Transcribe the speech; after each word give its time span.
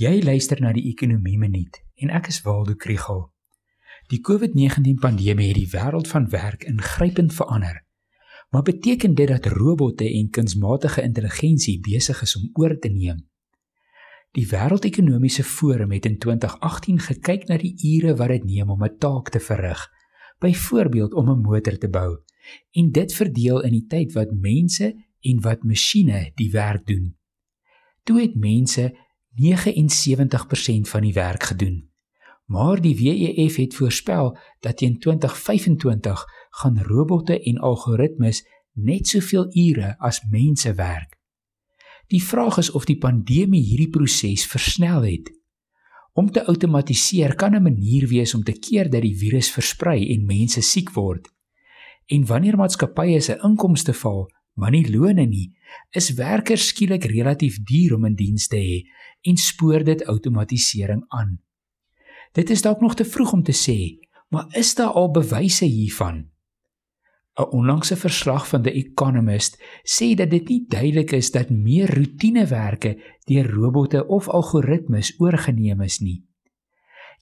Jy 0.00 0.22
luister 0.24 0.56
na 0.64 0.70
die 0.72 0.86
Ekonomie 0.88 1.36
Minuut 1.36 1.74
en 2.00 2.08
ek 2.16 2.30
is 2.30 2.38
Waldo 2.40 2.72
Krugel. 2.72 3.18
Die 4.08 4.22
COVID-19 4.24 4.94
pandemie 5.02 5.50
het 5.50 5.58
die 5.58 5.68
wêreld 5.74 6.08
van 6.08 6.28
werk 6.32 6.62
ingrypend 6.64 7.34
verander. 7.36 7.82
Maar 8.48 8.64
beteken 8.64 9.12
dit 9.14 9.28
dat 9.28 9.50
robotte 9.52 10.06
en 10.08 10.30
kunsmatige 10.32 11.04
intelligensie 11.04 11.74
besig 11.84 12.22
is 12.24 12.32
om 12.38 12.48
oor 12.62 12.78
te 12.80 12.88
neem? 12.88 13.18
Die 14.32 14.46
Wêreldekonomiese 14.48 15.44
Forum 15.44 15.92
het 15.92 16.08
in 16.08 16.16
2018 16.18 17.04
gekyk 17.10 17.44
na 17.52 17.60
die 17.60 17.74
ure 17.90 18.16
wat 18.16 18.32
dit 18.32 18.48
neem 18.48 18.72
om 18.72 18.80
'n 18.80 18.96
taak 18.96 19.28
te 19.28 19.40
verrig, 19.50 19.84
byvoorbeeld 20.40 21.12
om 21.12 21.28
'n 21.28 21.44
motor 21.44 21.76
te 21.76 21.88
bou, 21.88 22.24
en 22.72 22.90
dit 22.90 23.12
verdeel 23.12 23.60
in 23.60 23.72
die 23.72 23.86
tyd 23.86 24.16
wat 24.16 24.32
mense 24.32 24.94
en 25.20 25.40
wat 25.40 25.62
masjiene 25.62 26.32
die 26.34 26.50
werk 26.50 26.86
doen. 26.86 27.16
Toe 28.04 28.20
het 28.20 28.34
mense 28.34 28.96
79% 29.34 30.88
van 30.88 31.00
die 31.00 31.12
werk 31.12 31.42
gedoen. 31.42 31.90
Maar 32.44 32.80
die 32.80 32.96
WEF 32.96 33.56
het 33.56 33.74
voorspel 33.74 34.38
dat 34.60 34.76
teen 34.76 34.98
2025 34.98 36.24
gaan 36.50 36.82
robotte 36.82 37.42
en 37.42 37.58
algoritmes 37.58 38.46
net 38.72 39.06
soveel 39.06 39.46
ure 39.56 39.98
as 39.98 40.22
mense 40.30 40.74
werk. 40.74 41.18
Die 42.10 42.22
vraag 42.22 42.58
is 42.58 42.70
of 42.70 42.84
die 42.84 42.98
pandemie 42.98 43.62
hierdie 43.62 43.90
proses 43.90 44.46
versnel 44.46 45.02
het. 45.06 45.30
Om 46.12 46.30
te 46.30 46.42
outomatiseer 46.46 47.34
kan 47.34 47.54
'n 47.54 47.62
manier 47.62 48.08
wees 48.08 48.34
om 48.34 48.42
te 48.42 48.52
keer 48.52 48.90
dat 48.90 49.02
die 49.02 49.16
virus 49.18 49.50
versprei 49.50 50.14
en 50.14 50.24
mense 50.24 50.60
siek 50.60 50.90
word. 50.90 51.28
En 52.06 52.26
wanneer 52.26 52.56
maatskappye 52.56 53.20
se 53.20 53.38
inkomste 53.42 53.94
val, 53.94 54.26
maar 54.54 54.70
nie 54.70 54.86
lone 54.90 55.26
nie, 55.26 55.52
is 55.90 56.12
werkers 56.18 56.66
skielik 56.72 57.04
relatief 57.04 57.60
duur 57.62 57.94
om 57.94 58.04
in 58.04 58.16
diens 58.18 58.48
te 58.48 58.58
hê 58.58 58.80
en 59.30 59.36
spoor 59.36 59.84
dit 59.84 60.04
outomatisering 60.04 61.04
aan. 61.08 61.38
Dit 62.32 62.50
is 62.50 62.62
dalk 62.62 62.80
nog 62.80 62.94
te 62.94 63.04
vroeg 63.04 63.32
om 63.32 63.42
te 63.42 63.54
sê, 63.56 63.98
maar 64.30 64.46
is 64.56 64.74
daar 64.74 64.94
al 64.94 65.10
bewyse 65.10 65.64
hiervan? 65.64 66.30
'n 67.40 67.50
Onlangse 67.56 67.96
verslag 67.96 68.48
van 68.48 68.62
The 68.62 68.72
Economist 68.72 69.56
sê 69.84 70.14
dat 70.14 70.30
dit 70.30 70.48
nie 70.48 70.64
duidelik 70.68 71.12
is 71.12 71.30
dat 71.30 71.50
meer 71.50 71.94
roetinewerke 71.94 72.98
deur 73.24 73.50
robotte 73.50 74.06
of 74.06 74.28
algoritmes 74.28 75.14
oorgeneem 75.18 75.80
is 75.80 75.98
nie. 75.98 76.24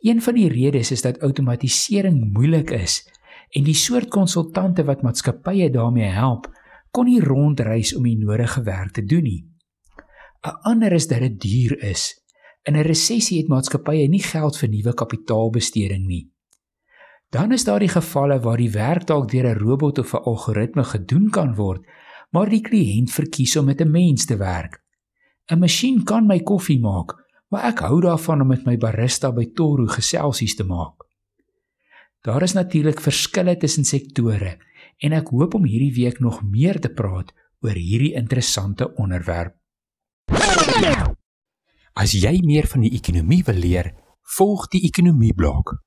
Een 0.00 0.22
van 0.22 0.34
die 0.34 0.48
redes 0.48 0.90
is 0.90 1.02
dat 1.02 1.20
outomatisering 1.20 2.32
moeilik 2.32 2.70
is 2.70 3.02
en 3.50 3.64
die 3.64 3.74
soort 3.74 4.08
konsultante 4.08 4.84
wat 4.84 5.02
maatskappye 5.02 5.70
daarmee 5.70 6.10
help, 6.12 6.50
kon 6.90 7.06
nie 7.06 7.20
rondreis 7.20 7.94
om 7.96 8.02
die 8.02 8.18
nodige 8.18 8.62
werk 8.62 8.92
te 8.92 9.04
doen 9.04 9.22
nie. 9.22 9.44
'n 10.46 10.58
Ander 10.62 10.92
is 10.92 11.08
dat 11.08 11.20
dit 11.20 11.40
duur 11.40 11.82
is. 11.82 12.14
In 12.62 12.76
'n 12.76 12.86
resessie 12.86 13.38
het 13.38 13.48
maatskappye 13.48 14.08
nie 14.08 14.22
geld 14.22 14.56
vir 14.56 14.68
nuwe 14.68 14.94
kapitaalbesteding 14.94 16.06
nie. 16.06 16.30
Dan 17.30 17.52
is 17.52 17.64
daar 17.64 17.80
die 17.80 17.92
gevalle 17.92 18.40
waar 18.40 18.56
die 18.56 18.70
werk 18.70 19.06
dalk 19.06 19.30
deur 19.30 19.46
'n 19.54 19.58
robot 19.58 19.98
of 19.98 20.14
'n 20.14 20.22
algoritme 20.24 20.84
gedoen 20.84 21.30
kan 21.30 21.54
word, 21.54 21.82
maar 22.30 22.48
die 22.48 22.60
kliënt 22.60 23.10
verkies 23.10 23.56
om 23.56 23.64
met 23.64 23.80
'n 23.80 23.90
mens 23.90 24.24
te 24.24 24.36
werk. 24.36 24.82
'n 25.50 25.58
Masjien 25.58 26.04
kan 26.04 26.26
my 26.26 26.40
koffie 26.40 26.80
maak, 26.80 27.14
maar 27.48 27.64
ek 27.64 27.78
hou 27.78 28.00
daarvan 28.00 28.40
om 28.40 28.46
met 28.46 28.64
my 28.64 28.76
barista 28.76 29.32
by 29.32 29.46
Toro 29.54 29.86
geselsies 29.86 30.54
te 30.54 30.64
maak. 30.64 31.04
Daar 32.22 32.42
is 32.42 32.52
natuurlik 32.52 33.00
verskille 33.00 33.56
tussen 33.56 33.84
sektore 33.84 34.58
en 35.04 35.14
ek 35.14 35.30
hoop 35.34 35.54
om 35.58 35.66
hierdie 35.68 35.94
week 35.94 36.20
nog 36.20 36.42
meer 36.42 36.80
te 36.80 36.90
praat 36.90 37.32
oor 37.64 37.76
hierdie 37.78 38.14
interessante 38.18 38.90
onderwerp. 38.94 39.54
As 41.98 42.14
jy 42.14 42.38
meer 42.46 42.68
van 42.70 42.84
die 42.86 42.94
ekonomie 42.94 43.42
wil 43.46 43.58
leer, 43.58 43.92
volg 44.36 44.68
die 44.74 44.84
ekonomie 44.86 45.34
blok. 45.34 45.78